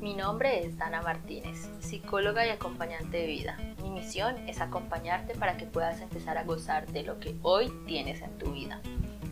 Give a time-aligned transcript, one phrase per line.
[0.00, 3.56] Mi nombre es Dana Martínez, psicóloga y acompañante de vida.
[3.82, 8.20] Mi misión es acompañarte para que puedas empezar a gozar de lo que hoy tienes
[8.20, 8.80] en tu vida.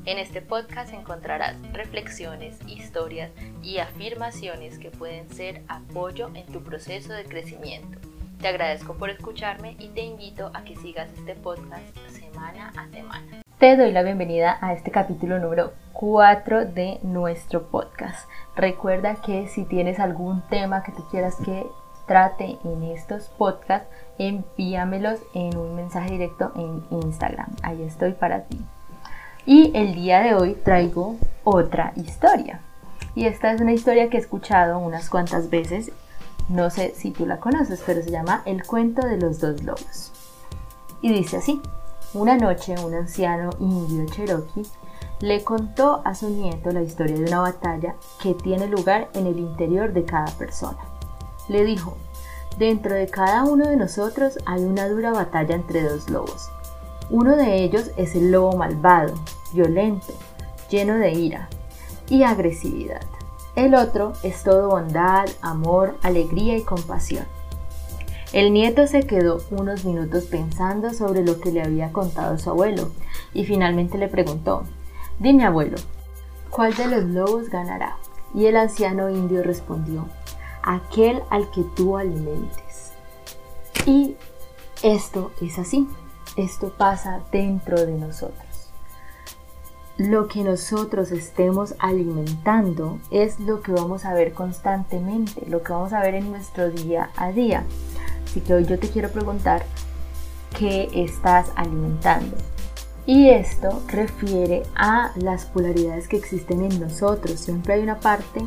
[0.07, 3.31] En este podcast encontrarás reflexiones, historias
[3.63, 7.99] y afirmaciones que pueden ser apoyo en tu proceso de crecimiento.
[8.41, 13.43] Te agradezco por escucharme y te invito a que sigas este podcast semana a semana.
[13.59, 15.73] Te doy la bienvenida a este capítulo número
[16.05, 18.29] 4 de nuestro podcast.
[18.55, 21.67] Recuerda que si tienes algún tema que tú quieras que
[22.07, 27.49] trate en estos podcasts, envíamelos en un mensaje directo en Instagram.
[27.63, 28.61] Ahí estoy para ti.
[29.47, 32.61] Y el día de hoy traigo otra historia.
[33.15, 35.91] Y esta es una historia que he escuchado unas cuantas veces.
[36.51, 40.13] No sé si tú la conoces, pero se llama El cuento de los dos lobos.
[41.01, 41.63] Y dice así.
[42.13, 44.65] Una noche un anciano indio cherokee
[45.21, 49.39] le contó a su nieto la historia de una batalla que tiene lugar en el
[49.39, 50.79] interior de cada persona.
[51.49, 51.97] Le dijo,
[52.59, 56.51] dentro de cada uno de nosotros hay una dura batalla entre dos lobos.
[57.11, 59.15] Uno de ellos es el lobo malvado,
[59.53, 60.13] violento,
[60.71, 61.49] lleno de ira
[62.09, 63.03] y agresividad.
[63.57, 67.25] El otro es todo bondad, amor, alegría y compasión.
[68.33, 72.91] El nieto se quedó unos minutos pensando sobre lo que le había contado su abuelo
[73.33, 74.65] y finalmente le preguntó,
[75.19, 75.77] Dime abuelo,
[76.51, 77.97] ¿cuál de los lobos ganará?
[78.35, 80.09] Y el anciano indio respondió,
[80.63, 82.93] aquel al que tú alimentes.
[83.87, 84.17] Y
[84.83, 85.89] esto es así,
[86.37, 88.71] esto pasa dentro de nosotros.
[89.99, 95.93] Lo que nosotros estemos alimentando es lo que vamos a ver constantemente, lo que vamos
[95.93, 97.63] a ver en nuestro día a día.
[98.27, 99.65] Así que hoy yo te quiero preguntar,
[100.59, 102.37] ¿qué estás alimentando?
[103.07, 107.39] Y esto refiere a las polaridades que existen en nosotros.
[107.39, 108.47] Siempre hay una parte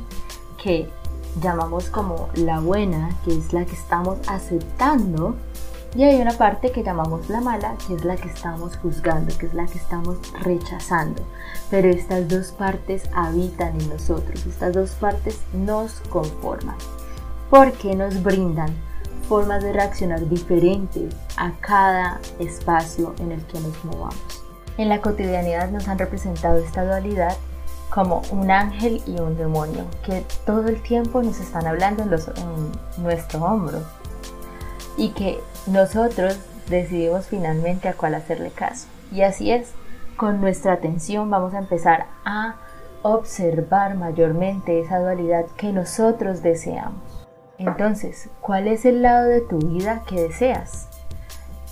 [0.61, 0.89] que
[1.41, 5.35] llamamos como la buena, que es la que estamos aceptando,
[5.95, 9.45] y hay una parte que llamamos la mala, que es la que estamos juzgando, que
[9.45, 11.21] es la que estamos rechazando.
[11.69, 16.75] Pero estas dos partes habitan en nosotros, estas dos partes nos conforman,
[17.49, 18.75] porque nos brindan
[19.29, 24.36] formas de reaccionar diferentes a cada espacio en el que nos movamos.
[24.77, 27.35] En la cotidianidad nos han representado esta dualidad
[27.89, 33.03] como un ángel y un demonio que todo el tiempo nos están hablando en, en
[33.03, 33.79] nuestro hombro
[34.97, 36.37] y que nosotros
[36.69, 38.87] decidimos finalmente a cuál hacerle caso.
[39.11, 39.71] Y así es,
[40.17, 42.55] con nuestra atención vamos a empezar a
[43.03, 47.01] observar mayormente esa dualidad que nosotros deseamos.
[47.57, 50.87] Entonces, ¿cuál es el lado de tu vida que deseas?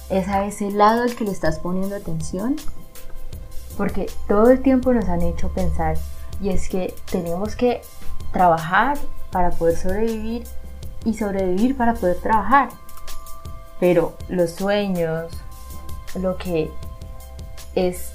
[0.10, 2.56] ¿Es a ese lado al que le estás poniendo atención?
[3.78, 5.98] Porque todo el tiempo nos han hecho pensar
[6.42, 7.82] y es que tenemos que
[8.32, 8.98] trabajar
[9.32, 10.44] para poder sobrevivir
[11.04, 12.70] y sobrevivir para poder trabajar.
[13.80, 15.32] Pero los sueños,
[16.20, 16.72] lo que
[17.76, 18.12] es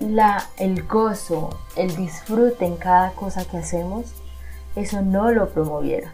[0.00, 4.06] la, el gozo, el disfrute en cada cosa que hacemos,
[4.74, 6.10] eso no lo promovieron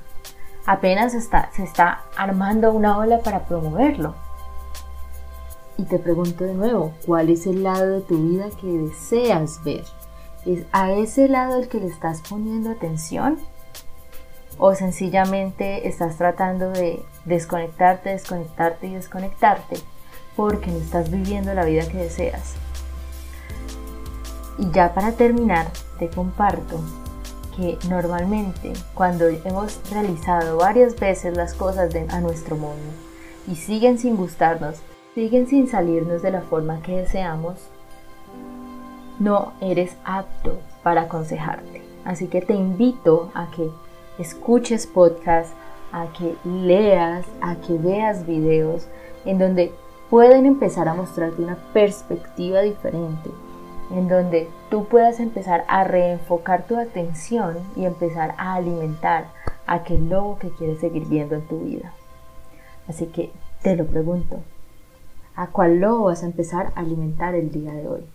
[0.66, 4.14] apenas está, se está armando una ola para promoverlo.
[5.78, 9.84] Y te pregunto de nuevo, ¿cuál es el lado de tu vida que deseas ver?
[10.44, 13.38] ¿Es a ese lado el que le estás poniendo atención?
[14.58, 19.76] ¿O sencillamente estás tratando de desconectarte, desconectarte y desconectarte
[20.36, 22.54] porque no estás viviendo la vida que deseas?
[24.58, 26.80] Y ya para terminar, te comparto
[27.56, 32.76] que normalmente cuando hemos realizado varias veces las cosas a nuestro modo
[33.46, 34.76] y siguen sin gustarnos,
[35.14, 37.54] siguen sin salirnos de la forma que deseamos,
[39.18, 41.82] no eres apto para aconsejarte.
[42.04, 43.70] Así que te invito a que
[44.18, 45.54] escuches podcasts,
[45.92, 48.86] a que leas, a que veas videos
[49.24, 49.72] en donde
[50.10, 53.30] pueden empezar a mostrarte una perspectiva diferente
[53.92, 59.26] en donde tú puedas empezar a reenfocar tu atención y empezar a alimentar
[59.66, 61.92] aquel lobo que quieres seguir viendo en tu vida.
[62.88, 63.30] Así que
[63.62, 64.40] te lo pregunto,
[65.34, 68.12] ¿a cuál lobo vas a empezar a alimentar el día de hoy?